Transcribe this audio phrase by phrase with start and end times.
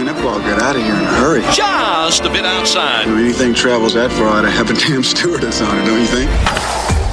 [0.00, 1.42] Man, that ball got out of here in a hurry.
[1.52, 3.06] Just a bit outside.
[3.06, 6.30] You anything travels that far, I'd have a damn stewardess on it, don't you think?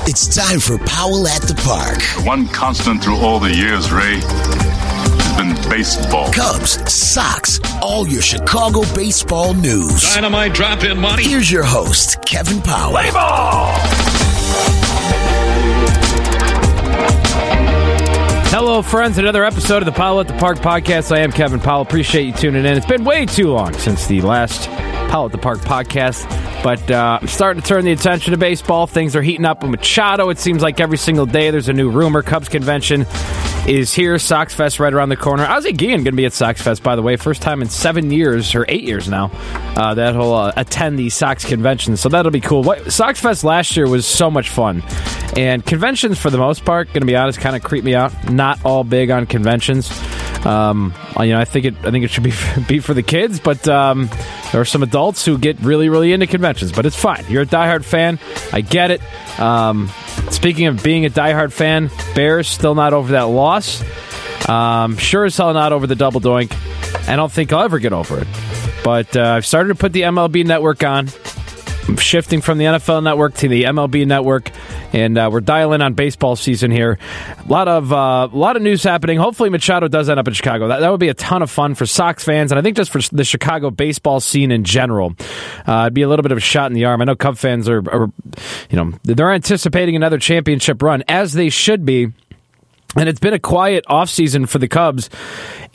[0.08, 2.02] It's time for Powell at the Park.
[2.26, 6.32] One constant through all the years, Ray, has been baseball.
[6.32, 10.04] Cubs, Sox, all your Chicago baseball news.
[10.14, 11.28] Dynamite drop in money.
[11.28, 12.92] Here's your host, Kevin Powell.
[12.92, 13.76] Play ball!
[18.78, 19.18] Hello, friends.
[19.18, 21.12] Another episode of the Powell at the Park podcast.
[21.12, 21.82] I am Kevin Powell.
[21.82, 22.78] Appreciate you tuning in.
[22.78, 24.70] It's been way too long since the last
[25.10, 26.30] Powell at the Park podcast,
[26.64, 28.86] but uh, I'm starting to turn the attention to baseball.
[28.86, 30.30] Things are heating up with Machado.
[30.30, 32.22] It seems like every single day there's a new rumor.
[32.22, 33.08] Cubs convention
[33.68, 34.20] is here.
[34.20, 35.46] Sox Fest right around the corner.
[35.46, 37.16] Ozzie Guillen going to be at Sox Fest, by the way.
[37.16, 39.32] First time in seven years, or eight years now,
[39.76, 41.98] uh, that he'll uh, attend the Sox convention.
[41.98, 42.62] So that'll be cool.
[42.62, 44.84] What, Sox Fest last year was so much fun.
[45.36, 48.32] And conventions, for the most part, going to be honest, kind of creep me out.
[48.32, 49.90] Not all big on conventions.
[50.46, 51.76] Um, you know, I think it.
[51.84, 52.34] I think it should be
[52.68, 54.10] be for the kids, but um,
[54.52, 56.72] there are some adults who get really, really into conventions.
[56.72, 57.26] But it's fine.
[57.30, 58.20] You're a diehard fan.
[58.54, 59.02] I get it.
[59.40, 59.90] Um,
[60.30, 63.84] speaking of being a diehard fan, Bears still not over that loss.
[64.48, 66.54] Um, sure as hell not over the double doink.
[67.10, 68.28] I don't think I'll ever get over it.
[68.84, 71.10] But uh, I've started to put the MLB network on.
[71.96, 74.52] Shifting from the NFL network to the MLB network,
[74.94, 77.00] and uh, we're dialing on baseball season here.
[77.40, 79.18] A lot of uh, a lot of news happening.
[79.18, 80.68] Hopefully, Machado does end up in Chicago.
[80.68, 82.92] That, that would be a ton of fun for Sox fans, and I think just
[82.92, 85.16] for the Chicago baseball scene in general.
[85.66, 87.02] Uh, it'd be a little bit of a shot in the arm.
[87.02, 88.12] I know Cub fans are, are
[88.70, 92.12] you know, they're anticipating another championship run, as they should be.
[92.96, 95.10] And it's been a quiet offseason for the Cubs.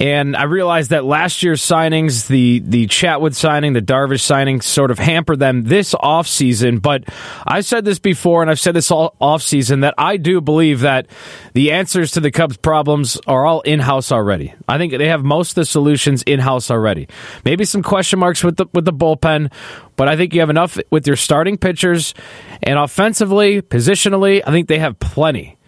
[0.02, 4.90] And I realized that last year's signings, the the Chatwood signing, the Darvish signing, sort
[4.90, 6.82] of hampered them this offseason.
[6.82, 7.04] But
[7.46, 11.06] I've said this before, and I've said this all offseason, that I do believe that
[11.52, 14.52] the answers to the Cubs' problems are all in house already.
[14.66, 17.06] I think they have most of the solutions in house already.
[17.44, 19.52] Maybe some question marks with the with the bullpen,
[19.94, 22.12] but I think you have enough with your starting pitchers
[22.60, 24.42] and offensively, positionally.
[24.44, 25.58] I think they have plenty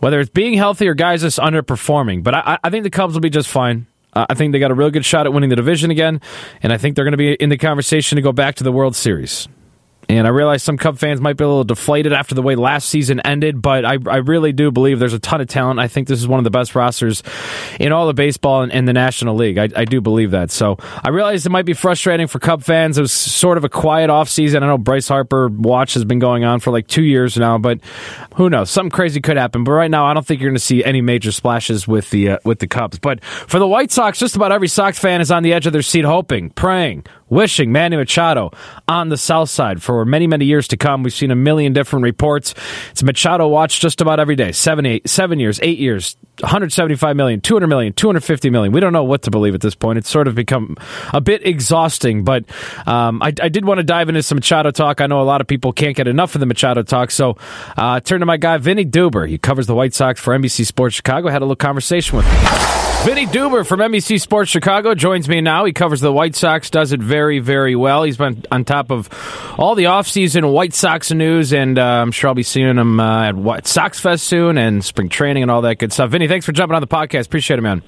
[0.00, 2.22] whether it's being healthy or guys just underperforming.
[2.22, 3.86] But I, I think the Cubs will be just fine.
[4.12, 6.20] I think they got a real good shot at winning the division again,
[6.62, 8.72] and I think they're going to be in the conversation to go back to the
[8.72, 9.46] World Series.
[10.10, 12.88] And I realize some Cub fans might be a little deflated after the way last
[12.88, 15.78] season ended, but I, I really do believe there's a ton of talent.
[15.78, 17.22] I think this is one of the best rosters
[17.78, 19.56] in all of baseball and the National League.
[19.56, 20.50] I, I do believe that.
[20.50, 22.98] So I realize it might be frustrating for Cub fans.
[22.98, 24.64] It was sort of a quiet offseason.
[24.64, 27.78] I know Bryce Harper watch has been going on for like two years now, but
[28.34, 28.68] who knows?
[28.68, 29.62] Something crazy could happen.
[29.62, 32.30] But right now, I don't think you're going to see any major splashes with the
[32.30, 32.98] uh, with the Cubs.
[32.98, 35.72] But for the White Sox, just about every Sox fan is on the edge of
[35.72, 38.50] their seat, hoping, praying, wishing Manny Machado
[38.86, 41.02] on the south side for many, many years to come.
[41.02, 42.54] We've seen a million different reports.
[42.90, 44.52] It's Machado watch just about every day.
[44.52, 48.72] Seven, eight, seven years, eight years, 175 million, 200 million, 250 million.
[48.72, 49.98] We don't know what to believe at this point.
[49.98, 50.76] It's sort of become
[51.12, 52.44] a bit exhausting, but
[52.86, 55.00] um, I, I, did want to dive into some Machado talk.
[55.00, 57.36] I know a lot of people can't get enough of the Machado talk, so
[57.76, 59.28] uh, turn to my guy, Vinnie Duber.
[59.28, 61.28] He covers the White Sox for NBC Sports Chicago.
[61.28, 62.80] I had a little conversation with him.
[63.02, 65.64] Vinnie Duber from NBC Sports Chicago joins me now.
[65.64, 68.02] He covers the White Sox, does it very, very well.
[68.02, 69.08] He's been on top of
[69.58, 73.28] all the offseason White Sox news, and uh, I'm sure I'll be seeing him uh,
[73.28, 76.10] at White Sox Fest soon and spring training and all that good stuff.
[76.10, 77.26] Vinnie, thanks for jumping on the podcast.
[77.26, 77.82] Appreciate it, man.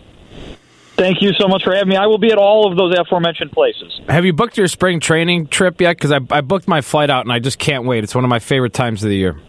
[0.96, 1.96] Thank you so much for having me.
[1.96, 4.00] I will be at all of those aforementioned places.
[4.08, 5.96] Have you booked your spring training trip yet?
[5.96, 8.04] Because I, I booked my flight out, and I just can't wait.
[8.04, 9.40] It's one of my favorite times of the year.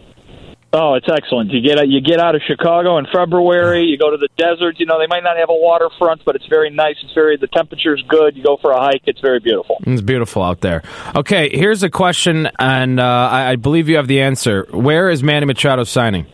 [0.72, 1.52] Oh, it's excellent.
[1.52, 3.84] You get you get out of Chicago in February.
[3.84, 4.80] You go to the desert.
[4.80, 6.96] You know they might not have a waterfront, but it's very nice.
[7.04, 8.36] It's very the temperature's good.
[8.36, 9.02] You go for a hike.
[9.06, 9.76] It's very beautiful.
[9.86, 10.82] It's beautiful out there.
[11.14, 14.66] Okay, here's a question, and uh, I, I believe you have the answer.
[14.72, 16.26] Where is Manny Machado signing?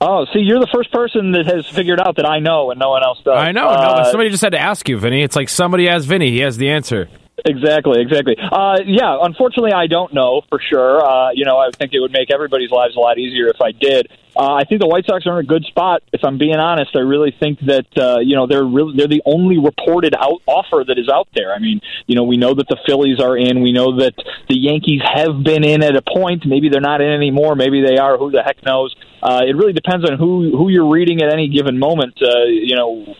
[0.00, 2.90] Oh, see, you're the first person that has figured out that I know, and no
[2.90, 3.36] one else does.
[3.36, 3.68] I know.
[3.68, 5.22] Uh, no, somebody just had to ask you, Vinnie.
[5.22, 6.30] It's like somebody asked Vinnie.
[6.30, 7.08] He has the answer.
[7.44, 8.36] Exactly, exactly.
[8.38, 11.04] Uh, yeah, unfortunately, I don't know for sure.
[11.04, 13.72] Uh, you know, I think it would make everybody's lives a lot easier if I
[13.72, 14.08] did.
[14.34, 16.02] Uh, I think the White Sox are in a good spot.
[16.12, 19.22] If I'm being honest, I really think that uh, you know they're really they're the
[19.24, 21.54] only reported out offer that is out there.
[21.54, 23.62] I mean, you know, we know that the Phillies are in.
[23.62, 24.14] We know that
[24.48, 26.44] the Yankees have been in at a point.
[26.46, 27.54] Maybe they're not in anymore.
[27.54, 28.18] Maybe they are.
[28.18, 28.94] Who the heck knows?
[29.26, 32.14] Uh, it really depends on who who you're reading at any given moment.
[32.22, 33.16] Uh, you know,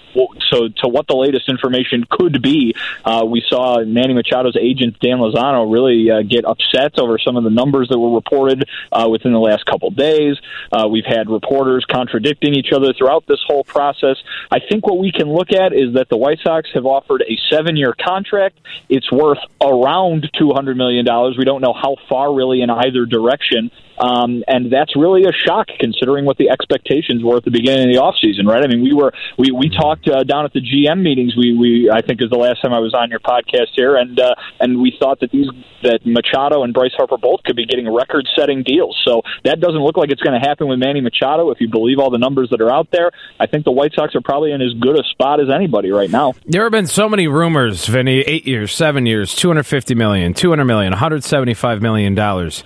[0.52, 2.74] so to what the latest information could be.
[3.04, 7.42] Uh, we saw Manny Machado's agent Dan Lozano really uh, get upset over some of
[7.42, 10.36] the numbers that were reported uh, within the last couple days.
[10.70, 14.16] Uh, we've had reporters contradicting each other throughout this whole process.
[14.52, 17.36] I think what we can look at is that the White Sox have offered a
[17.50, 18.58] seven-year contract.
[18.88, 21.34] It's worth around two hundred million dollars.
[21.36, 23.72] We don't know how far really in either direction.
[23.98, 27.94] Um, and that's really a shock considering what the expectations were at the beginning of
[27.94, 28.62] the offseason, right?
[28.62, 31.34] I mean, we were we we talked uh, down at the GM meetings.
[31.36, 34.18] We we I think is the last time I was on your podcast here, and
[34.20, 35.46] uh, and we thought that these
[35.82, 39.00] that Machado and Bryce Harper both could be getting record-setting deals.
[39.04, 41.98] So that doesn't look like it's going to happen with Manny Machado if you believe
[41.98, 43.10] all the numbers that are out there.
[43.38, 46.10] I think the White Sox are probably in as good a spot as anybody right
[46.10, 46.34] now.
[46.46, 48.20] There have been so many rumors, Vinnie.
[48.20, 52.14] Eight years, seven years, two hundred fifty million, two hundred million, one hundred seventy-five million
[52.14, 52.64] dollars.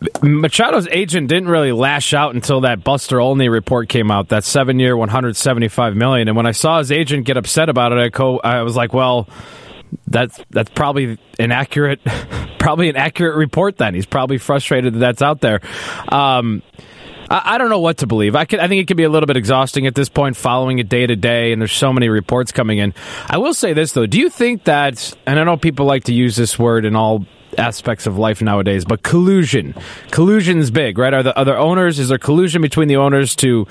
[0.00, 4.28] Machado's agent didn't really lash out until that Buster Olney report came out.
[4.28, 6.28] That seven-year, one hundred seventy-five million.
[6.28, 8.92] And when I saw his agent get upset about it, I, co- I was like,
[8.92, 9.28] "Well,
[10.06, 12.00] that's that's probably an accurate,
[12.58, 13.78] probably an accurate report.
[13.78, 15.60] Then he's probably frustrated that that's out there."
[16.08, 16.62] Um,
[17.30, 18.36] I, I don't know what to believe.
[18.36, 20.78] I, can, I think it can be a little bit exhausting at this point, following
[20.78, 22.92] it day to day, and there's so many reports coming in.
[23.28, 25.16] I will say this though: Do you think that?
[25.26, 27.24] And I know people like to use this word in all
[27.58, 29.74] aspects of life nowadays, but collusion,
[30.10, 31.14] collusion is big, right?
[31.14, 31.98] Are the other owners?
[31.98, 33.66] Is there collusion between the owners to?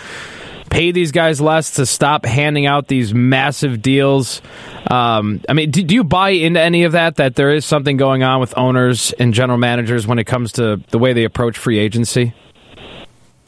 [0.69, 4.41] pay these guys less to stop handing out these massive deals.
[4.89, 7.15] Um, I mean, do, do, you buy into any of that?
[7.15, 10.81] That there is something going on with owners and general managers when it comes to
[10.89, 12.33] the way they approach free agency?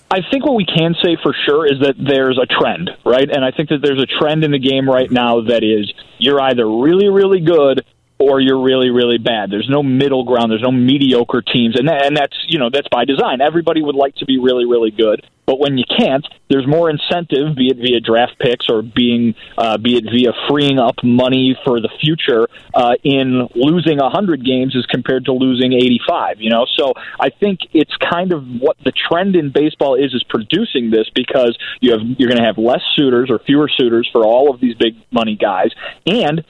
[0.10, 3.30] I think what we can say for sure is that there's a trend, right?
[3.30, 6.40] And I think that there's a trend in the game right now that is you're
[6.40, 7.86] either really, really good
[8.20, 9.52] or you're really really bad.
[9.52, 10.52] There's no middle ground.
[10.52, 13.42] There's no mediocre teams, and that, and that's you know that's by design.
[13.42, 17.56] Everybody would like to be really really good, but when you can't, there's more incentive,
[17.56, 21.80] be it via draft picks or being uh, be it via freeing up money for
[21.80, 26.42] the future uh, in losing 100 games as compared to losing 85.
[26.42, 30.24] You know, so I think it's kind of what the trend in baseball is is
[30.28, 34.26] producing this because you have you're going to have less suitors or fewer suitors for
[34.26, 35.72] all of these big money guys,
[36.06, 36.44] and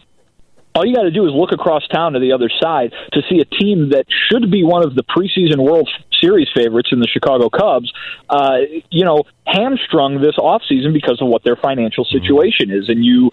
[0.78, 3.42] all you got to do is look across town to the other side to see
[3.42, 5.90] a team that should be one of the preseason World
[6.22, 7.92] Series favorites in the Chicago Cubs,
[8.30, 8.58] uh,
[8.90, 12.90] you know, hamstrung this offseason because of what their financial situation is.
[12.90, 13.32] And you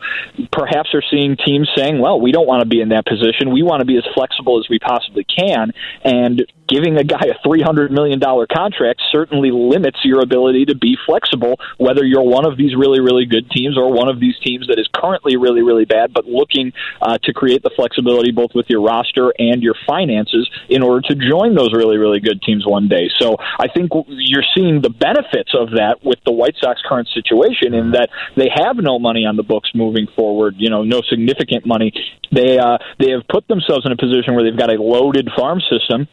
[0.52, 3.52] perhaps are seeing teams saying, well, we don't want to be in that position.
[3.52, 5.72] We want to be as flexible as we possibly can.
[6.04, 11.58] And giving a guy a $300 million contract certainly limits your ability to be flexible,
[11.78, 14.78] whether you're one of these really, really good teams or one of these teams that
[14.78, 16.72] is currently really, really bad, but looking
[17.02, 21.14] uh, to create the flexibility both with your roster and your finances in order to
[21.14, 23.06] join those really, really good teams one day.
[23.20, 27.74] So I think you're seeing the benefits of that with the White Sox current situation
[27.74, 31.62] in that they have no money on the books moving forward, you know, no significant
[31.66, 31.92] money.
[32.32, 35.60] They uh, they have put themselves in a position where they've got a loaded farm
[35.70, 36.08] system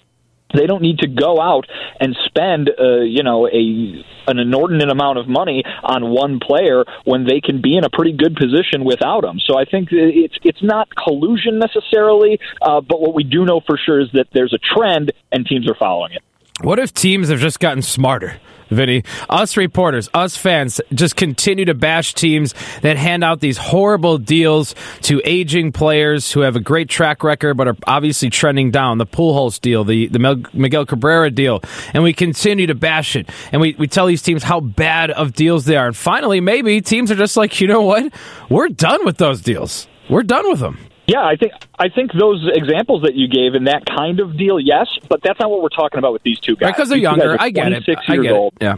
[0.53, 1.65] they don't need to go out
[1.99, 7.25] and spend uh, you know a an inordinate amount of money on one player when
[7.25, 9.39] they can be in a pretty good position without him.
[9.45, 13.77] So I think it's it's not collusion necessarily, uh, but what we do know for
[13.77, 16.23] sure is that there's a trend and teams are following it.
[16.63, 18.39] What if teams have just gotten smarter?
[18.69, 19.03] Vinnie.
[19.29, 24.75] Us reporters, us fans, just continue to bash teams that hand out these horrible deals
[25.01, 28.97] to aging players who have a great track record but are obviously trending down.
[28.97, 31.61] The Pujols deal, the, the Miguel Cabrera deal,
[31.93, 33.29] and we continue to bash it.
[33.51, 35.87] And we, we tell these teams how bad of deals they are.
[35.87, 38.13] And finally, maybe teams are just like, you know what?
[38.49, 39.87] We're done with those deals.
[40.09, 40.77] We're done with them.
[41.07, 44.59] Yeah, I think I think those examples that you gave in that kind of deal,
[44.59, 46.71] yes, but that's not what we're talking about with these two guys.
[46.71, 47.83] Because they're younger, I get it.
[48.07, 48.53] I get old.
[48.61, 48.63] it.
[48.63, 48.77] Yeah.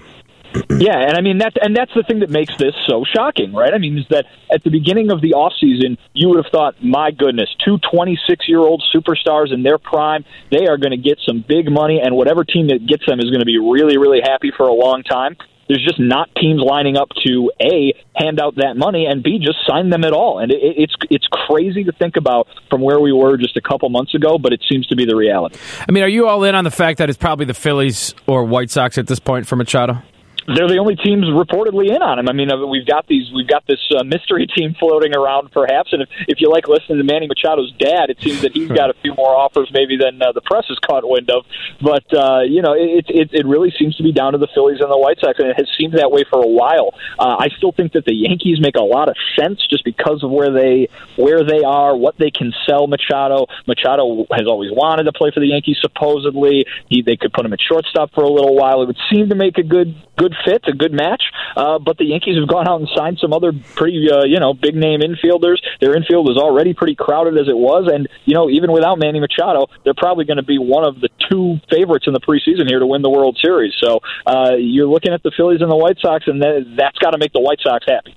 [0.70, 3.74] yeah, and I mean that's and that's the thing that makes this so shocking, right?
[3.74, 6.75] I mean, is that at the beginning of the off season, you would have thought,
[6.84, 11.20] my goodness, two 26 year old superstars in their prime, they are going to get
[11.25, 14.22] some big money, and whatever team that gets them is going to be really, really
[14.22, 15.36] happy for a long time
[15.67, 19.60] there's just not teams lining up to a hand out that money and b just
[19.67, 20.39] sign them at all.
[20.39, 23.89] And it, it's it's crazy to think about from where we were just a couple
[23.89, 25.58] months ago, but it seems to be the reality.
[25.88, 28.43] I mean, are you all in on the fact that it's probably the Phillies or
[28.43, 30.01] White Sox at this point for Machado?
[30.47, 32.27] They're the only teams reportedly in on him.
[32.29, 35.93] I mean, uh, we've got these, we've got this uh, mystery team floating around, perhaps.
[35.93, 38.89] And if, if you like listening to Manny Machado's dad, it seems that he's got
[38.89, 41.45] a few more offers maybe than uh, the press has caught wind of.
[41.81, 44.79] But uh, you know, it, it it really seems to be down to the Phillies
[44.81, 46.93] and the White Sox, and it has seemed that way for a while.
[47.17, 50.31] Uh, I still think that the Yankees make a lot of sense just because of
[50.31, 53.47] where they where they are, what they can sell Machado.
[53.67, 55.77] Machado has always wanted to play for the Yankees.
[55.81, 58.81] Supposedly, he they could put him at shortstop for a little while.
[58.81, 61.24] It would seem to make a good good fit, a good match.
[61.56, 64.54] Uh, but the Yankees have gone out and signed some other pretty, uh, you know,
[64.54, 65.58] big name infielders.
[65.80, 69.20] Their infield is already pretty crowded as it was, and you know, even without Manny
[69.20, 72.80] Machado, they're probably going to be one of the two favorites in the preseason here
[72.80, 73.74] to win the World Series.
[73.82, 77.12] So uh, you're looking at the Phillies and the White Sox, and that, that's got
[77.12, 78.16] to make the White Sox happy.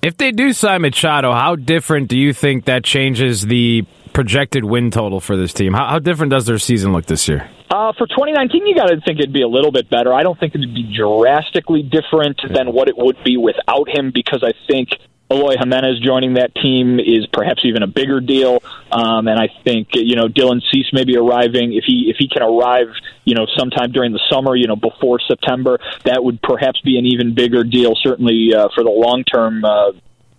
[0.00, 4.90] If they do sign Machado, how different do you think that changes the projected win
[4.90, 5.72] total for this team?
[5.72, 7.50] How, how different does their season look this year?
[7.70, 10.12] Uh, for 2019, you got to think it'd be a little bit better.
[10.12, 14.42] I don't think it'd be drastically different than what it would be without him because
[14.42, 14.88] I think
[15.30, 18.62] Eloy Jimenez joining that team is perhaps even a bigger deal.
[18.90, 22.28] Um, and I think you know Dylan Cease may be arriving if he if he
[22.28, 22.88] can arrive
[23.24, 27.04] you know sometime during the summer you know before September that would perhaps be an
[27.04, 29.64] even bigger deal certainly uh, for the long term.
[29.64, 29.92] Uh,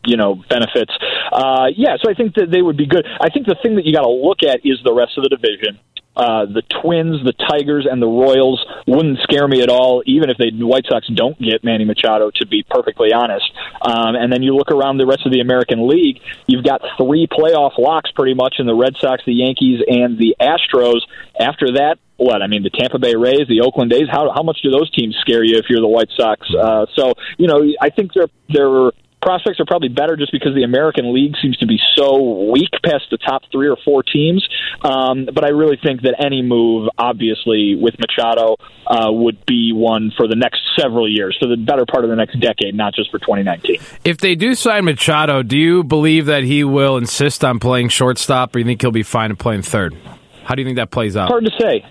[0.05, 0.93] you know benefits.
[1.31, 3.05] Uh, yeah, so I think that they would be good.
[3.19, 5.29] I think the thing that you got to look at is the rest of the
[5.29, 5.77] division.
[6.15, 10.37] Uh, the Twins, the Tigers, and the Royals wouldn't scare me at all, even if
[10.37, 12.31] the White Sox don't get Manny Machado.
[12.35, 13.49] To be perfectly honest,
[13.81, 17.27] um, and then you look around the rest of the American League, you've got three
[17.27, 21.01] playoff locks pretty much in the Red Sox, the Yankees, and the Astros.
[21.39, 24.09] After that, what I mean, the Tampa Bay Rays, the Oakland A's.
[24.11, 26.45] How how much do those teams scare you if you're the White Sox?
[26.53, 30.63] Uh, so you know, I think they're they're prospects are probably better just because the
[30.63, 34.47] American League seems to be so weak past the top three or four teams.
[34.81, 38.55] Um, but I really think that any move, obviously, with Machado
[38.87, 42.15] uh, would be one for the next several years, for the better part of the
[42.15, 43.79] next decade, not just for 2019.
[44.05, 48.55] If they do sign Machado, do you believe that he will insist on playing shortstop,
[48.55, 49.95] or you think he'll be fine at playing third?
[50.43, 51.27] How do you think that plays out?
[51.27, 51.85] Hard to say.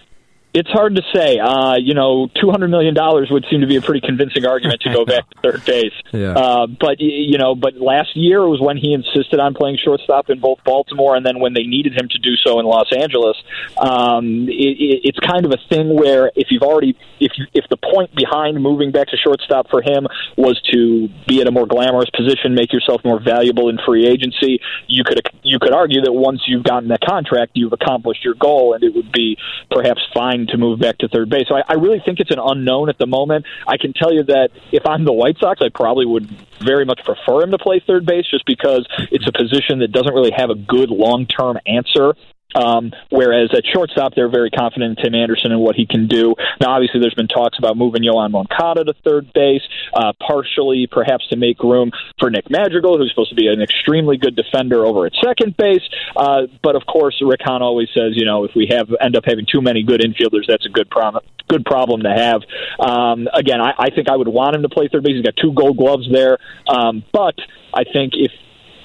[0.54, 1.38] It's hard to say.
[1.38, 4.80] Uh, you know, two hundred million dollars would seem to be a pretty convincing argument
[4.82, 5.92] to go back to third base.
[6.10, 6.32] Yeah.
[6.32, 10.40] Uh, but you know, but last year was when he insisted on playing shortstop in
[10.40, 13.36] both Baltimore and then when they needed him to do so in Los Angeles.
[13.76, 17.66] Um, it, it, it's kind of a thing where if you've already if you, if
[17.68, 21.66] the point behind moving back to shortstop for him was to be at a more
[21.66, 26.12] glamorous position, make yourself more valuable in free agency, you could you could argue that
[26.12, 29.36] once you've gotten that contract, you've accomplished your goal, and it would be
[29.70, 31.46] perhaps fine to move back to third base.
[31.48, 33.46] So I, I really think it's an unknown at the moment.
[33.66, 36.28] I can tell you that if I'm the White Sox, I probably would
[36.60, 40.12] very much prefer him to play third base just because it's a position that doesn't
[40.12, 42.14] really have a good long term answer
[42.54, 46.34] um, whereas at shortstop, they're very confident in Tim Anderson and what he can do.
[46.60, 49.62] Now, obviously, there's been talks about moving Yoan Moncada to third base,
[49.92, 54.16] uh, partially perhaps to make room for Nick Madrigal, who's supposed to be an extremely
[54.16, 55.82] good defender over at second base.
[56.16, 59.24] Uh, but of course, Rick Hahn always says, you know, if we have end up
[59.26, 61.22] having too many good infielders, that's a good problem.
[61.48, 62.42] Good problem to have.
[62.78, 65.16] Um, again, I, I think I would want him to play third base.
[65.16, 66.38] He's got two Gold Gloves there,
[66.68, 67.34] um, but
[67.74, 68.32] I think if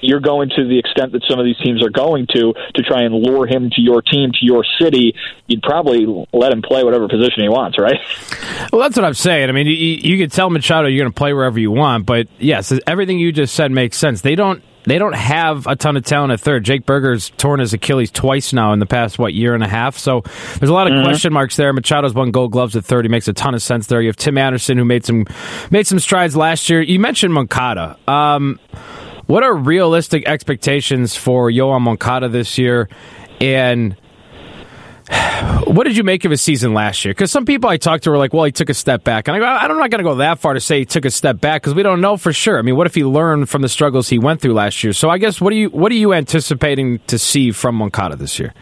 [0.04, 3.04] you're going to the extent that some of these teams are going to to try
[3.04, 5.16] and lure him to your team, to your city,
[5.48, 7.98] you'd probably let him play whatever position he wants, right?
[8.72, 9.50] Well, that's what I'm saying.
[9.50, 12.28] I mean, you, you could tell Machado you're going to play wherever you want, but
[12.40, 14.22] yes, everything you just said makes sense.
[14.22, 16.64] They don't they don't have a ton of talent at third.
[16.64, 19.98] Jake Burger's torn his Achilles twice now in the past what year and a half.
[19.98, 20.22] So
[20.60, 21.06] there's a lot of mm-hmm.
[21.06, 21.74] question marks there.
[21.74, 23.06] Machado's won Gold Gloves at third.
[23.06, 24.02] He makes a ton of sense there.
[24.02, 25.26] You have Tim Anderson who made some
[25.72, 26.82] made some strides last year.
[26.82, 27.98] You mentioned Moncada.
[28.08, 28.60] Um,
[29.34, 32.88] what are realistic expectations for Yoan Moncada this year?
[33.42, 33.96] And
[35.66, 37.16] what did you make of his season last year?
[37.16, 39.28] Because some people I talked to were like, well, he took a step back.
[39.28, 41.10] And I go, I'm not going to go that far to say he took a
[41.10, 42.60] step back because we don't know for sure.
[42.60, 44.94] I mean, what if he learned from the struggles he went through last year?
[44.94, 48.38] So I guess what are you what are you anticipating to see from Moncada this
[48.38, 48.54] year?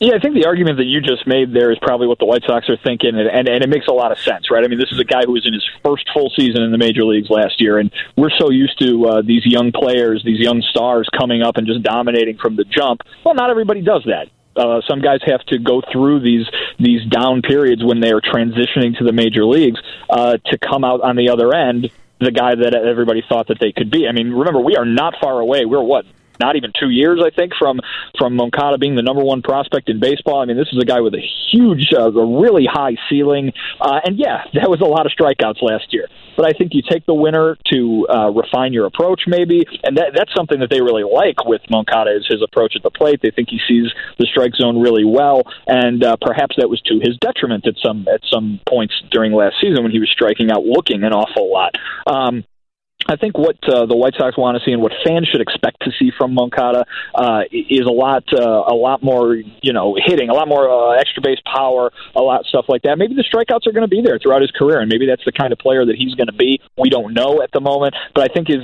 [0.00, 2.44] Yeah, I think the argument that you just made there is probably what the White
[2.46, 4.64] Sox are thinking, and, and, and it makes a lot of sense, right?
[4.64, 6.78] I mean, this is a guy who was in his first full season in the
[6.78, 10.62] major leagues last year, and we're so used to uh, these young players, these young
[10.62, 13.02] stars coming up and just dominating from the jump.
[13.24, 14.28] Well, not everybody does that.
[14.54, 16.46] Uh, some guys have to go through these
[16.78, 21.00] these down periods when they are transitioning to the major leagues uh, to come out
[21.00, 21.90] on the other end
[22.20, 24.08] the guy that everybody thought that they could be.
[24.08, 25.64] I mean, remember we are not far away.
[25.64, 26.04] We're what
[26.40, 27.80] not even two years, I think, from
[28.18, 30.40] from Moncada being the number one prospect in baseball.
[30.40, 34.00] I mean, this is a guy with a huge, uh, a really high ceiling, uh,
[34.04, 36.08] and yeah, that was a lot of strikeouts last year.
[36.36, 40.12] But I think you take the winner to uh, refine your approach, maybe, and that,
[40.14, 43.20] that's something that they really like with Moncada is his approach at the plate.
[43.20, 47.00] They think he sees the strike zone really well, and uh, perhaps that was to
[47.02, 50.62] his detriment at some at some points during last season when he was striking out,
[50.64, 51.74] looking an awful lot.
[52.06, 52.44] Um,
[53.08, 55.80] I think what uh, the White Sox want to see and what fans should expect
[55.84, 56.84] to see from Moncada
[57.14, 60.98] uh, is a lot, uh, a lot more, you know, hitting, a lot more uh,
[61.00, 62.98] extra base power, a lot stuff like that.
[62.98, 65.32] Maybe the strikeouts are going to be there throughout his career, and maybe that's the
[65.32, 66.60] kind of player that he's going to be.
[66.76, 68.60] We don't know at the moment, but I think is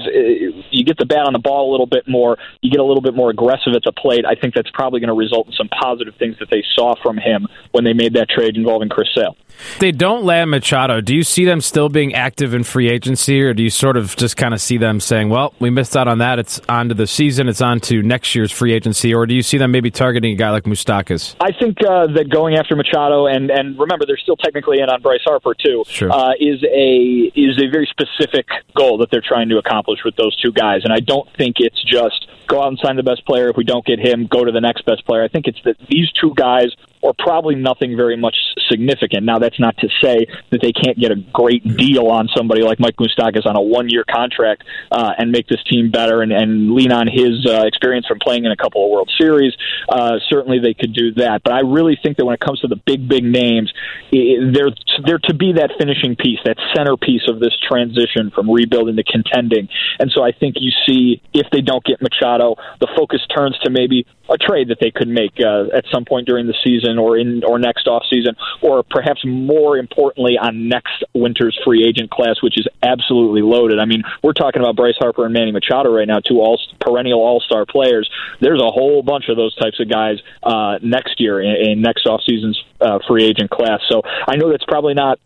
[0.71, 3.03] you get the bat on the ball a little bit more, you get a little
[3.03, 4.27] bit more aggressive at the plate.
[4.27, 7.17] I think that's probably going to result in some positive things that they saw from
[7.17, 9.37] him when they made that trade involving Chris Sale.
[9.79, 11.01] They don't land Machado.
[11.01, 14.17] Do you see them still being active in free agency, or do you sort of
[14.17, 16.39] just kind of see them saying, "Well, we missed out on that.
[16.39, 17.49] It's on to the season.
[17.49, 20.37] It's on to next year's free agency," or do you see them maybe targeting a
[20.37, 21.35] guy like Moustakas?
[21.41, 25.01] I think uh, that going after Machado and and remember they're still technically in on
[25.03, 26.11] Bryce Harper too sure.
[26.13, 30.37] uh, is a is a very specific goal that they're trying to accomplish with those
[30.41, 33.49] two guys, and I don't think it's just go out and sign the best player.
[33.49, 35.23] If we don't get him, go to the next best player.
[35.23, 36.69] I think it's that these two guys
[37.05, 38.35] or probably nothing very much
[38.71, 39.25] significant.
[39.25, 42.81] Now, that's not to say that they can't get a great deal on somebody like
[42.81, 46.73] Mike Moustakas on a one year contract uh, and make this team better and, and
[46.73, 49.53] lean on his uh, experience from playing in a couple of World Series.
[49.87, 51.43] Uh, certainly, they could do that.
[51.45, 53.71] But I really think that when it comes to the big, big names,
[54.11, 54.73] they're,
[55.05, 59.69] they're to be that finishing piece, that centerpiece of this transition from rebuilding to contending.
[59.99, 63.71] And so I think you see if they don't get Machado, the focus turns to
[63.71, 67.17] maybe a trade that they could make uh, at some point during the season or
[67.17, 72.43] in or next off season, or perhaps more importantly on next winter's free agent class,
[72.43, 73.79] which is absolutely loaded.
[73.79, 77.21] I mean, we're talking about Bryce Harper and Manny Machado right now, two all perennial
[77.21, 78.09] All Star players.
[78.41, 82.07] There's a whole bunch of those types of guys uh, next year in, in next
[82.07, 83.81] off season's uh, free agent class.
[83.89, 85.19] So I know that's probably not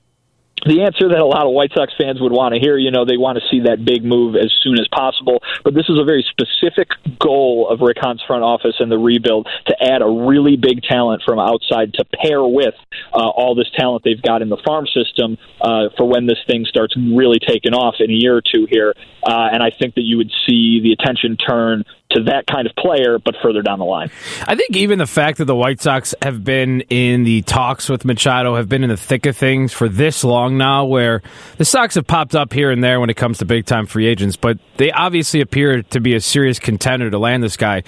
[0.64, 2.76] the answer that a lot of White Sox fans would want to hear.
[2.76, 5.42] You know, they want to see that big move as soon as possible.
[5.64, 6.88] But this is a very specific
[7.18, 11.38] goal of Rick front office and the rebuild to add a really big talent from
[11.38, 12.74] outside to pair with
[13.12, 16.64] uh, all this talent they've got in the farm system uh, for when this thing
[16.64, 18.94] starts really taking off in a year or two here.
[19.22, 22.74] Uh, and I think that you would see the attention turn to that kind of
[22.74, 24.10] player, but further down the line.
[24.46, 28.04] I think even the fact that the White Sox have been in the talks with
[28.04, 31.22] Machado, have been in the thick of things for this long now, where
[31.58, 34.06] the Sox have popped up here and there when it comes to big time free
[34.06, 37.82] agents, but they obviously appear to be a serious contender to land this guy.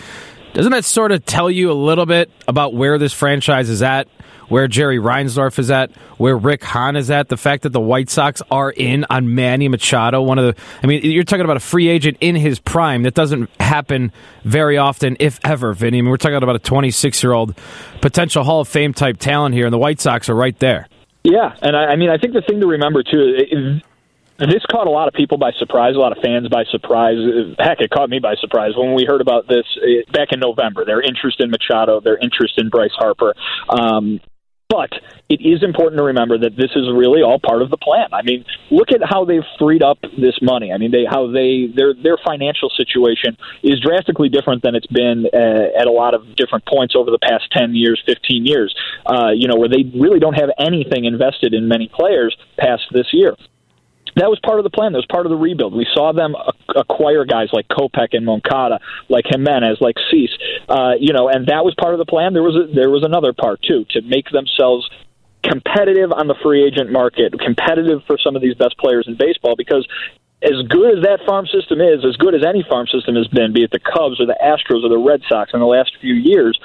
[0.52, 4.08] Doesn't that sort of tell you a little bit about where this franchise is at?
[4.50, 8.10] Where Jerry Reinsdorf is at, where Rick Hahn is at, the fact that the White
[8.10, 11.60] Sox are in on Manny Machado, one of the, I mean, you're talking about a
[11.60, 13.04] free agent in his prime.
[13.04, 14.12] That doesn't happen
[14.44, 15.98] very often, if ever, Vinnie.
[15.98, 17.56] I mean, we're talking about a 26 year old
[18.02, 20.88] potential Hall of Fame type talent here, and the White Sox are right there.
[21.22, 23.82] Yeah, and I, I mean, I think the thing to remember too is
[24.48, 27.18] this caught a lot of people by surprise, a lot of fans by surprise.
[27.58, 30.84] Heck, it caught me by surprise when we heard about this eh, back in November.
[30.86, 33.34] Their interest in Machado, their interest in Bryce Harper.
[33.68, 34.20] Um,
[34.70, 34.90] but
[35.28, 38.06] it is important to remember that this is really all part of the plan.
[38.12, 40.72] I mean, look at how they've freed up this money.
[40.72, 45.26] I mean, they how they their their financial situation is drastically different than it's been
[45.34, 48.74] uh, at a lot of different points over the past ten years, fifteen years.
[49.04, 53.08] Uh, you know, where they really don't have anything invested in many players past this
[53.12, 53.34] year
[54.20, 54.92] that was part of the plan.
[54.92, 55.72] That was part of the rebuild.
[55.72, 56.36] We saw them
[56.76, 58.78] acquire guys like Kopech and Moncada,
[59.08, 60.36] like Jimenez, like Cease,
[60.68, 62.34] uh, you know, and that was part of the plan.
[62.34, 64.88] There was a, there was another part too to make themselves
[65.42, 69.56] competitive on the free agent market, competitive for some of these best players in baseball
[69.56, 69.88] because
[70.42, 73.52] as good as that farm system is, as good as any farm system has been,
[73.52, 76.14] be it the Cubs or the Astros or the Red Sox in the last few
[76.14, 76.58] years,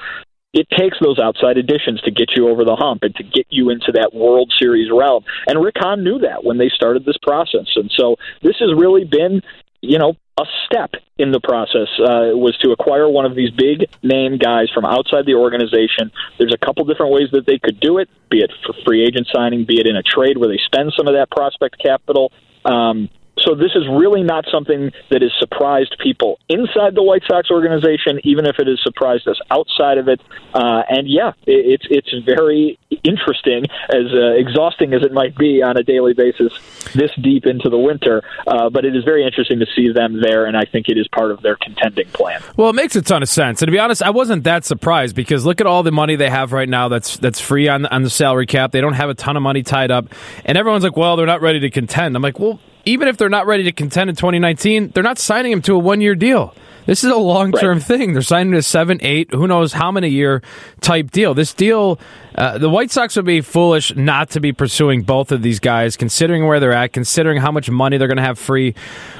[0.56, 3.68] it takes those outside additions to get you over the hump and to get you
[3.68, 5.22] into that World Series realm.
[5.46, 7.68] And Rick Hahn knew that when they started this process.
[7.76, 9.42] And so this has really been,
[9.82, 13.84] you know, a step in the process uh, was to acquire one of these big
[14.02, 16.10] name guys from outside the organization.
[16.38, 19.28] There's a couple different ways that they could do it, be it for free agent
[19.32, 22.32] signing, be it in a trade where they spend some of that prospect capital.
[22.64, 27.50] Um, so this is really not something that has surprised people inside the White Sox
[27.50, 30.20] organization, even if it has surprised us outside of it.
[30.54, 35.62] Uh, and yeah, it, it's it's very interesting, as uh, exhausting as it might be
[35.62, 36.52] on a daily basis,
[36.94, 38.22] this deep into the winter.
[38.46, 41.06] Uh, but it is very interesting to see them there, and I think it is
[41.08, 42.42] part of their contending plan.
[42.56, 43.60] Well, it makes a ton of sense.
[43.60, 46.30] And to be honest, I wasn't that surprised because look at all the money they
[46.30, 46.88] have right now.
[46.88, 48.72] That's that's free on on the salary cap.
[48.72, 50.06] They don't have a ton of money tied up,
[50.44, 53.28] and everyone's like, "Well, they're not ready to contend." I'm like, "Well." Even if they're
[53.28, 56.54] not ready to contend in 2019, they're not signing him to a one year deal.
[56.86, 57.86] This is a long term right.
[57.86, 58.12] thing.
[58.12, 60.40] They're signing a seven, eight, who knows how many year
[60.80, 61.34] type deal.
[61.34, 61.98] This deal,
[62.36, 65.96] uh, the White Sox would be foolish not to be pursuing both of these guys,
[65.96, 68.74] considering where they're at, considering how much money they're going to have free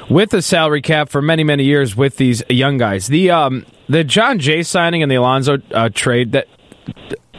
[0.09, 3.07] with the salary cap for many, many years with these young guys.
[3.07, 6.47] The um, the Jon Jay signing and the Alonso uh, trade that.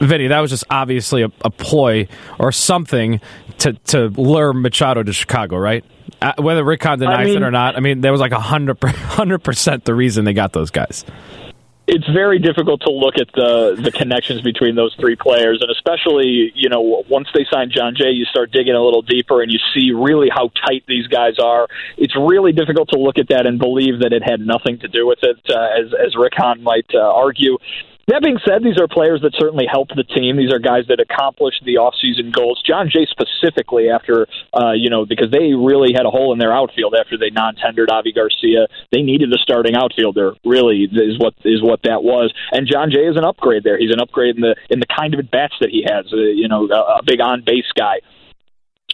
[0.01, 2.07] Vinnie, that was just obviously a, a ploy
[2.39, 3.21] or something
[3.59, 5.85] to, to lure Machado to Chicago, right?
[6.21, 8.33] Uh, whether Rick Hahn denies I mean, it or not, I mean, there was like
[8.33, 11.05] a hundred percent the reason they got those guys.
[11.91, 16.53] It's very difficult to look at the the connections between those three players, and especially
[16.55, 19.59] you know once they sign Jon Jay, you start digging a little deeper, and you
[19.73, 21.67] see really how tight these guys are.
[21.97, 25.07] It's really difficult to look at that and believe that it had nothing to do
[25.07, 27.57] with it, uh, as as Rick Hahn might uh, argue.
[28.09, 30.41] That being said, these are players that certainly help the team.
[30.41, 32.57] These are guys that accomplished the offseason goals.
[32.65, 36.53] Jon Jay specifically, after uh, you know, because they really had a hole in their
[36.53, 38.65] outfield after they non-tendered Avi Garcia.
[38.93, 40.33] They needed a starting outfielder.
[40.43, 42.33] Really, is what is what that was.
[42.51, 43.79] And Jon Jay is an upgrade there.
[43.79, 46.09] He's an upgrade in the in the kind of at bats that he has.
[46.09, 48.01] Uh, you know, a, a big on base guy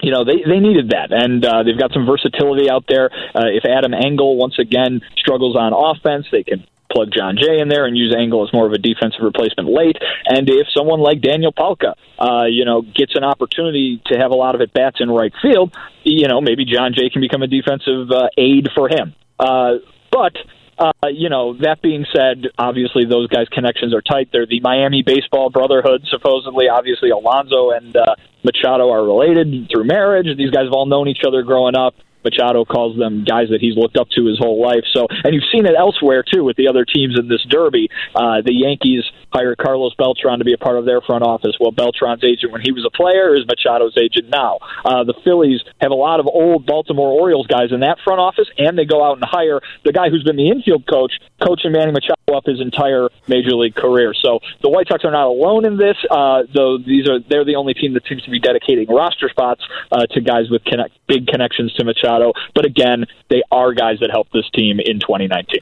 [0.03, 3.11] you know they they needed that, and uh, they've got some versatility out there.
[3.31, 7.69] Uh, if Adam Engel once again struggles on offense, they can plug Jon Jay in
[7.69, 9.97] there and use Engel as more of a defensive replacement late.
[10.27, 14.35] And if someone like Daniel Palka, uh, you know, gets an opportunity to have a
[14.37, 17.49] lot of at bats in right field, you know, maybe Jon Jay can become a
[17.49, 19.15] defensive uh, aid for him.
[19.39, 20.37] Uh, but
[20.79, 24.29] uh, you know, that being said, obviously those guys' connections are tight.
[24.33, 26.69] They're the Miami Baseball Brotherhood, supposedly.
[26.69, 30.27] Obviously, Alonso and uh, Machado are related through marriage.
[30.37, 31.95] These guys have all known each other growing up.
[32.25, 34.85] Machado calls them guys that he's looked up to his whole life.
[34.93, 37.89] So, and you've seen it elsewhere too with the other teams in this derby.
[38.15, 41.57] Uh, the Yankees hired Carlos Beltran to be a part of their front office.
[41.59, 44.59] Well, Beltran's agent when he was a player is Machado's agent now.
[44.85, 48.49] Uh, the Phillies have a lot of old Baltimore Orioles guys in that front office,
[48.59, 51.93] and they go out and hire the guy who's been the infield coach, coaching Manny
[51.93, 54.15] Machado up his entire major league career.
[54.15, 55.97] So the White Sox are not alone in this.
[56.11, 59.63] Uh, though these are they're the only team that seems to be dedicating roster spots
[59.93, 62.33] uh, to guys with connect, big connections to Machado.
[62.55, 65.61] But again, they are guys that helped this team in 2019.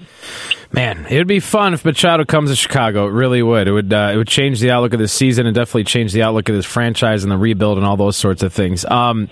[0.72, 3.06] Man, it would be fun if Machado comes to Chicago.
[3.08, 3.68] It really would.
[3.68, 3.92] It would.
[3.92, 6.54] Uh, it would change the outlook of this season and definitely change the outlook of
[6.54, 8.85] this franchise and the rebuild and all those sorts of things.
[8.87, 9.28] Um,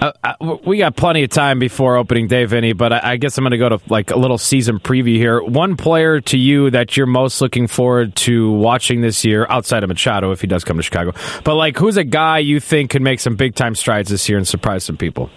[0.00, 3.42] uh, uh, we got plenty of time before opening day, Vinnie, but I, guess I'm
[3.42, 5.42] going to go to like a little season preview here.
[5.42, 9.88] One player to you that you're most looking forward to watching this year, outside of
[9.88, 11.12] Machado, if he does come to Chicago,
[11.44, 14.38] but like who's a guy you think could make some big time strides this year
[14.38, 15.30] and surprise some people?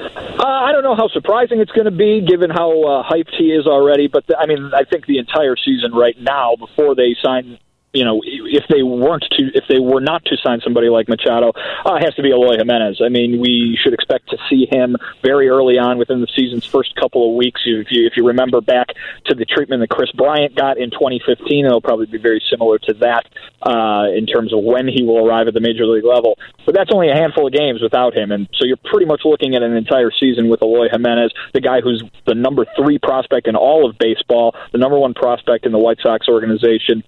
[0.00, 3.52] Uh, I don't know how surprising it's going to be, given how uh, hyped he
[3.52, 4.08] is already.
[4.08, 7.58] But I mean, I think the entire season right now, before they sign
[7.94, 11.52] you know, if they weren't to, if they were not to sign somebody like Machado,
[11.86, 13.00] uh, it has to be Eloy Jimenez.
[13.02, 16.94] I mean, we should expect to see him very early on within the season's first
[16.96, 17.62] couple of weeks.
[17.64, 18.88] If you, if you remember back
[19.26, 22.94] to the treatment that Kris Bryant got in 2015, it'll probably be very similar to
[22.94, 23.26] that
[23.62, 26.36] uh, in terms of when he will arrive at the major league level.
[26.66, 29.54] But that's only a handful of games without him, and so you're pretty much looking
[29.54, 33.54] at an entire season with Eloy Jimenez, the guy who's the number three prospect in
[33.54, 37.04] all of baseball, the number one prospect in the White Sox organization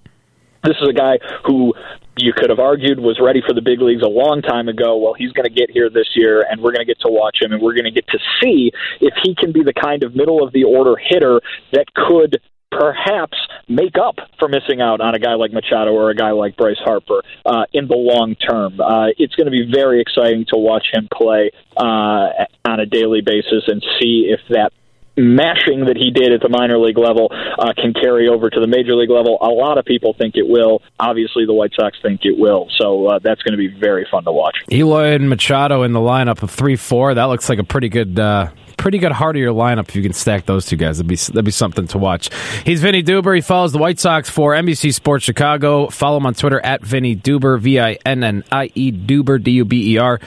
[0.64, 1.75] this is a guy who
[2.19, 4.97] you could have argued was ready for the big leagues a long time ago.
[4.97, 7.38] Well, he's going to get here this year, and we're going to get to watch
[7.40, 10.14] him, and we're going to get to see if he can be the kind of
[10.14, 11.40] middle of the order hitter
[11.73, 12.40] that could
[12.71, 13.38] perhaps
[13.69, 16.79] make up for missing out on a guy like Machado or a guy like Bryce
[16.79, 18.81] Harper uh, in the long term.
[18.81, 23.21] Uh, it's going to be very exciting to watch him play uh, on a daily
[23.21, 24.73] basis and see if that
[25.16, 28.66] mashing that he did at the minor league level uh, can carry over to the
[28.66, 29.38] major league level.
[29.40, 30.83] A lot of people think it will.
[31.00, 32.68] Obviously, the White Sox think it will.
[32.76, 34.57] So uh, that's going to be very fun to watch.
[34.70, 37.14] Eloy and Machado in the lineup of three four.
[37.14, 38.18] That looks like a pretty good.
[38.18, 40.98] Uh pretty good heart of your lineup if you can stack those two guys.
[40.98, 42.29] That'd be that'd be something to watch.
[42.64, 43.35] He's Vinnie Duber.
[43.35, 45.88] He follows the White Sox for NBC Sports Chicago.
[45.88, 49.52] Follow him on Twitter at Vinnie Duber, V I N N I E Duber, D
[49.52, 50.20] U B E R,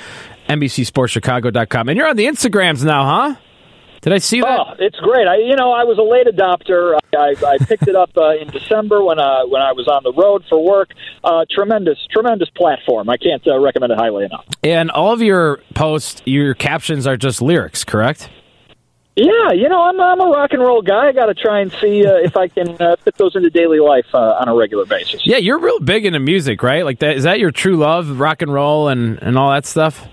[0.49, 1.89] NBCSportsChicago.com.
[1.89, 3.35] And you're on the Instagrams now, huh?
[4.01, 4.59] Did I see that?
[4.59, 5.27] Oh, it's great.
[5.27, 6.97] I, you know, I was a late adopter.
[7.17, 10.13] I, I picked it up uh, in December when uh, when I was on the
[10.13, 10.91] road for work.
[11.23, 13.09] Uh, tremendous, tremendous platform.
[13.09, 14.45] I can't uh, recommend it highly enough.
[14.63, 18.29] And all of your posts, your captions are just lyrics, correct?
[19.15, 21.07] Yeah, you know, I'm I'm a rock and roll guy.
[21.07, 23.79] I got to try and see uh, if I can uh, fit those into daily
[23.79, 25.21] life uh, on a regular basis.
[25.25, 26.85] Yeah, you're real big into music, right?
[26.85, 30.07] Like that is that your true love, rock and roll and and all that stuff?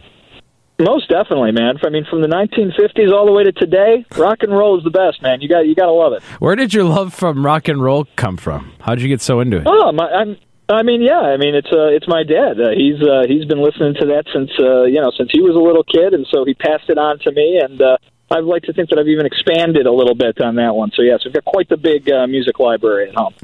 [0.79, 1.77] Most definitely, man.
[1.83, 4.91] I mean, from the 1950s all the way to today, rock and roll is the
[4.91, 5.41] best, man.
[5.41, 6.23] You got you got to love it.
[6.39, 8.73] Where did your love from rock and roll come from?
[8.81, 9.65] How did you get so into it?
[9.67, 10.37] Oh, my, I'm.
[10.69, 11.21] I mean, yeah.
[11.21, 12.61] I mean, it's uh, it's my dad.
[12.61, 15.55] Uh, he's uh, he's been listening to that since uh, you know since he was
[15.55, 17.61] a little kid, and so he passed it on to me.
[17.63, 17.97] And uh,
[18.31, 20.91] I'd like to think that I've even expanded a little bit on that one.
[20.95, 23.35] So yes, we've got quite the big uh, music library at home.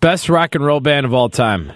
[0.00, 1.72] Best rock and roll band of all time.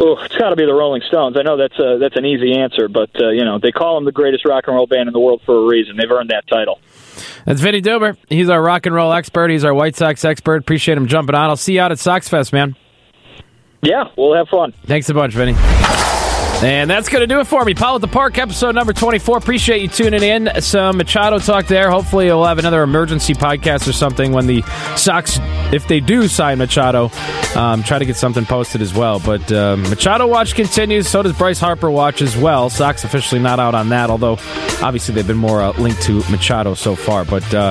[0.00, 1.36] Oh, it's got to be the Rolling Stones.
[1.36, 4.04] I know that's a, that's an easy answer, but uh, you know they call them
[4.04, 5.96] the greatest rock and roll band in the world for a reason.
[5.96, 6.80] They've earned that title.
[7.44, 8.16] That's Vinnie Duber.
[8.28, 9.50] He's our rock and roll expert.
[9.50, 10.56] He's our White Sox expert.
[10.56, 11.50] Appreciate him jumping on.
[11.50, 12.76] I'll see you out at Sox Fest, man.
[13.82, 14.72] Yeah, we'll have fun.
[14.84, 15.54] Thanks a bunch, Vinnie.
[16.60, 17.74] And that's going to do it for me.
[17.74, 19.38] Powell at the Park, episode number 24.
[19.38, 20.50] Appreciate you tuning in.
[20.60, 21.88] Some Machado talk there.
[21.88, 24.62] Hopefully, we'll have another emergency podcast or something when the
[24.96, 25.38] Sox,
[25.72, 27.12] if they do sign Machado,
[27.54, 29.20] um, try to get something posted as well.
[29.20, 31.06] But uh, Machado watch continues.
[31.08, 32.70] So does Bryce Harper watch as well.
[32.70, 34.38] Sox officially not out on that, although
[34.82, 37.24] obviously they've been more uh, linked to Machado so far.
[37.24, 37.70] But uh,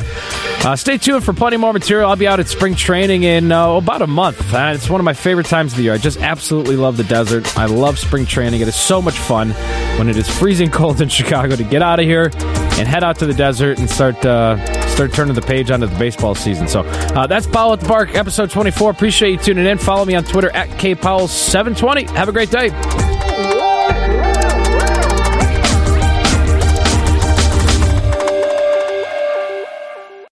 [0.67, 2.09] uh, stay tuned for plenty more material.
[2.09, 4.53] I'll be out at spring training in uh, about a month.
[4.53, 5.93] And it's one of my favorite times of the year.
[5.93, 7.57] I just absolutely love the desert.
[7.57, 8.59] I love spring training.
[8.59, 9.51] It is so much fun
[9.97, 13.17] when it is freezing cold in Chicago to get out of here and head out
[13.19, 14.57] to the desert and start uh,
[14.89, 16.67] start turning the page onto the baseball season.
[16.67, 18.91] So uh, that's Powell at the Park, episode 24.
[18.91, 19.77] Appreciate you tuning in.
[19.77, 22.09] Follow me on Twitter at kpowell720.
[22.09, 23.06] Have a great day.